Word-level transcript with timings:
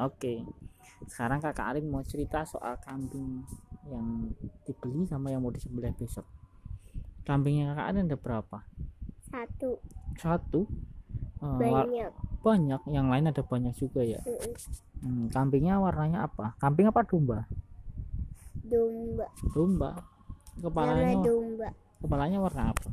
Oke. 0.00 0.48
Sekarang 1.04 1.44
Kakak 1.44 1.76
Arin 1.76 1.88
mau 1.92 2.00
cerita 2.00 2.44
soal 2.48 2.80
kambing 2.80 3.44
yang 3.88 4.32
dibeli 4.64 5.04
sama 5.04 5.28
yang 5.28 5.44
mau 5.44 5.52
disembelih 5.52 5.92
besok. 5.96 6.24
Kambingnya 7.28 7.76
Kakak 7.76 7.86
Arin 7.92 8.08
ada 8.08 8.16
berapa? 8.16 8.58
Satu. 9.28 9.76
Satu. 10.16 10.64
Eh, 11.40 11.56
Banyak. 11.56 12.12
banyak. 12.40 12.80
Yang 12.88 13.06
lain 13.12 13.24
ada 13.28 13.42
banyak 13.44 13.74
juga 13.76 14.00
ya. 14.04 14.20
Hmm, 15.00 15.28
kambingnya 15.32 15.80
warnanya 15.80 16.28
apa? 16.28 16.56
Kambing 16.60 16.88
apa 16.88 17.04
domba? 17.04 17.48
Domba. 18.64 19.26
Domba. 19.52 19.90
Kepalanya 20.60 21.16
domba. 21.24 21.68
kepalanya 22.00 22.38
warna 22.40 22.72
apa? 22.72 22.84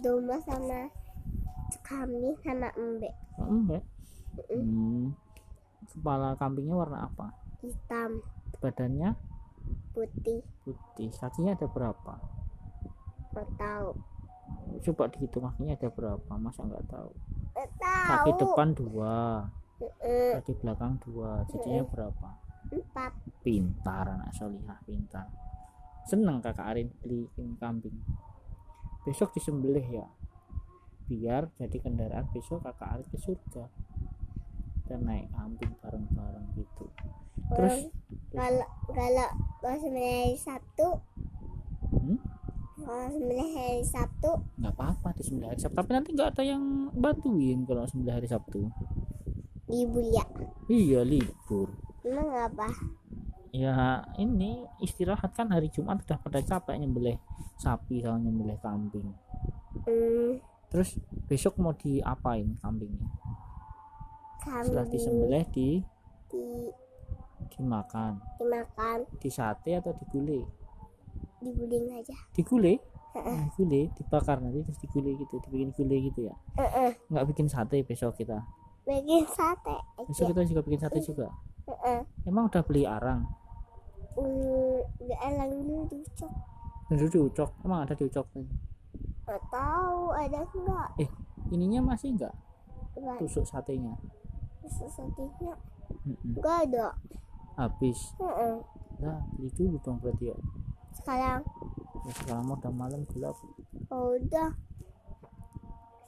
Domba 0.00 0.36
sama 0.44 0.88
kambing 1.84 2.36
sama. 2.44 2.68
Oh, 3.40 3.48
enggak. 3.48 3.84
Hmm. 4.52 5.12
Kepala 5.94 6.34
kambingnya 6.34 6.74
warna 6.74 7.06
apa? 7.06 7.30
Hitam. 7.62 8.20
Badannya 8.58 9.14
Putih. 9.94 10.42
putih. 10.66 11.10
Kakinya 11.14 11.54
ada 11.54 11.70
berapa? 11.70 12.14
Nggak 13.30 13.48
tahu. 13.56 13.90
Coba 14.84 15.08
dihitung 15.08 15.46
kakinya 15.46 15.78
ada 15.78 15.88
berapa? 15.88 16.32
Masa 16.36 16.66
nggak 16.66 16.84
tahu? 16.90 17.10
Nggak 17.54 17.70
Kaki 17.80 18.30
tahu. 18.34 18.40
depan 18.42 18.68
dua, 18.74 19.14
kaki 20.10 20.52
belakang 20.60 20.92
dua. 21.06 21.46
Jadinya 21.48 21.82
berapa? 21.86 22.28
Empat. 22.74 23.12
Pintar 23.46 24.04
anak 24.10 24.34
solihah, 24.34 24.78
pintar. 24.82 25.30
Seneng 26.04 26.42
kakak 26.42 26.74
Arin 26.74 26.90
beliin 27.00 27.56
kambing. 27.56 27.96
Besok 29.06 29.32
disembelih 29.32 29.84
ya. 29.84 30.06
Biar 31.08 31.48
jadi 31.56 31.76
kendaraan 31.80 32.28
besok 32.34 32.66
kakak 32.66 32.98
Arin 32.98 33.08
ke 33.08 33.18
surga. 33.20 33.64
Dan 34.84 35.00
naik 35.02 35.26
kambing 35.30 35.72
bareng-bareng 35.80 36.46
gitu. 36.54 36.84
Terus 37.50 37.88
kalau 38.30 38.66
kalau 38.88 39.28
kalau 39.58 39.76
sembilan 39.78 40.12
hari 40.20 40.36
Sabtu 40.36 40.88
Hmm? 41.94 42.18
kalau 42.84 43.06
hari 43.54 43.80
Sabtu 43.80 44.30
nggak 44.58 44.74
apa-apa 44.74 45.08
di 45.14 45.22
sembilan 45.22 45.48
hari 45.50 45.60
Sabtu. 45.60 45.76
Tapi 45.76 45.90
nanti 45.90 46.08
nggak 46.12 46.30
ada 46.30 46.42
yang 46.42 46.62
bantuin 46.92 47.58
kalau 47.64 47.84
sembilan 47.84 48.14
hari 48.18 48.28
Sabtu. 48.28 48.60
libur 49.64 50.04
ya 50.04 50.24
Iya 50.68 51.00
libur. 51.02 51.72
emang 52.04 52.28
apa 52.36 52.68
Ya 53.48 54.02
ini 54.18 54.66
istirahat 54.78 55.32
kan 55.32 55.48
hari 55.48 55.70
Jumat 55.70 56.02
udah 56.02 56.18
pada 56.18 56.42
capek 56.42 56.76
nyembelih 56.76 57.16
sapi 57.56 58.02
sama 58.02 58.18
nyembelih 58.18 58.58
kambing. 58.60 59.08
hmm, 59.86 60.42
Terus 60.68 60.98
besok 61.24 61.56
mau 61.56 61.72
diapain 61.72 62.58
kambingnya? 62.58 63.06
Setelah 64.44 64.84
kambing 64.84 64.92
disembelih 64.92 65.44
di 65.56 65.68
di 66.28 66.44
dimakan, 67.54 68.20
dimakan 68.36 68.98
di 69.16 69.30
sate 69.32 69.80
atau 69.80 69.96
digulai? 69.96 70.44
diguling 71.44 71.92
aja 71.92 72.16
Digulai? 72.32 72.76
Nah, 73.14 73.46
digulai, 73.52 73.92
dibakar 73.94 74.40
nanti 74.42 74.64
terus 74.64 74.80
digulai 74.80 75.14
gitu, 75.14 75.38
dibikin 75.44 75.70
gulai 75.76 75.98
gitu 76.08 76.20
ya. 76.26 76.34
Heeh. 76.58 76.90
Nggak 77.12 77.24
bikin 77.30 77.46
sate 77.46 77.84
besok 77.84 78.16
kita. 78.18 78.42
bikin 78.84 79.24
sate 79.28 79.76
Besok 80.08 80.28
aja 80.28 80.32
kita 80.34 80.42
juga 80.50 80.60
bikin 80.66 80.80
sate 80.82 80.98
juga. 81.00 81.28
Heeh. 81.68 82.00
Emang 82.26 82.48
udah 82.50 82.64
beli 82.64 82.88
arang? 82.88 83.28
Nggak 84.18 85.20
elang 85.20 85.50
dulu 85.62 85.84
diucap 85.90 86.32
Dulu 86.90 87.06
diucok, 87.08 87.50
emang 87.64 87.80
ada 87.86 87.94
diucok 87.96 88.26
nih. 88.36 88.48
nggak 89.24 89.42
tahu 89.48 90.12
ada 90.12 90.38
nggak 90.44 90.88
Eh, 91.00 91.08
ininya 91.48 91.80
masih 91.80 92.12
nggak 92.12 92.34
Nggak 92.98 93.16
tusuk 93.24 93.44
satenya? 93.48 93.94
Mm-mm. 96.04 96.36
nggak 96.36 96.58
ada 96.68 96.86
Habis. 97.54 98.10
Nah, 98.98 99.22
beli 99.32 99.46
dulu 99.52 99.78
dong 99.80 99.98
berarti 99.98 100.26
ya. 100.26 100.36
sekarang 100.94 101.40
Ya, 102.00 102.10
sekarang 102.14 102.44
udah 102.48 102.72
malam 102.72 103.00
gelap. 103.08 103.36
oh, 103.88 104.14
udah 104.14 104.50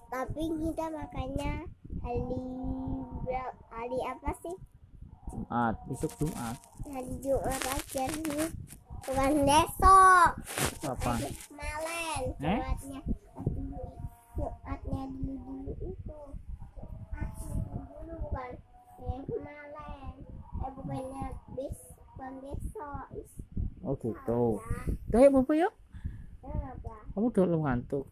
tapi 0.06 0.42
kita 0.50 0.86
makannya 0.86 1.66
hari 2.00 2.24
hari 3.68 3.98
apa 4.02 4.30
sih 4.38 4.56
Jumat, 5.28 5.74
besok 5.86 6.12
Jumat. 6.16 6.56
hari 6.86 7.12
Jumat 7.20 7.62
aja 7.64 8.04
nih 8.06 8.48
bukan 9.02 9.32
besok 9.42 10.30
Apa? 10.82 11.12
kemarin 11.18 12.22
Eh? 12.38 12.58
Jumatnya 12.58 13.00
Jumatnya 14.36 15.02
dulu 15.10 15.34
dulu 15.36 15.72
itu 15.84 16.20
Jumatnya 17.10 17.54
dulu 17.86 18.14
bukan 18.20 18.50
yang 18.96 19.05
kemarin 19.22 20.14
eh 20.58 20.70
bukannya 20.70 21.24
besok 21.54 23.08
Oh 23.80 23.94
gitu. 23.94 24.58
salah. 24.58 24.82
Udah 25.06 25.20
ya 25.20 25.30
Bapak 25.30 25.54
ya. 25.54 25.70
Kenapa? 26.40 26.94
Kamu 27.12 27.26
udah 27.28 27.44
lu 27.44 27.58
ngantuk. 27.62 28.04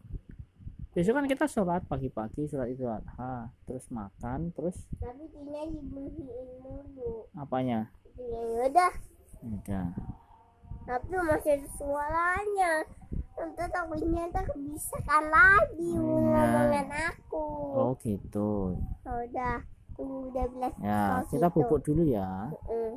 Besok 0.89 1.13
kan 1.13 1.27
kita 1.27 1.45
sholat 1.45 1.83
pagi-pagi, 1.83 2.47
sholat 2.47 2.71
itu 2.71 2.87
adha, 2.87 3.51
terus 3.65 3.83
makan, 3.89 4.49
terus 4.49 4.79
tapi 4.95 5.27
Tina 5.27 5.67
dibersihin 5.67 6.47
dulu 6.63 7.27
apanya? 7.35 7.91
Tina 8.15 8.39
udah 8.63 8.93
Udah. 9.43 9.87
tapi 10.81 11.11
masih 11.11 11.51
ada 11.55 11.67
suaranya 11.75 12.71
nanti 13.35 13.63
takutnya 13.67 14.23
tak 14.31 14.47
bisa 14.55 14.95
kan 15.03 15.27
lagi 15.27 15.91
Iya. 15.91 15.99
ngomongan 15.99 16.87
aku 17.11 17.45
Oh 17.75 17.91
gitu. 17.99 18.79
Udah 19.03 19.59
ya 20.83 21.23
kita 21.31 21.47
bubuk 21.49 21.79
dulu 21.85 22.03
ya 22.03 22.51
mm 22.51 22.57
-mm. 22.67 22.91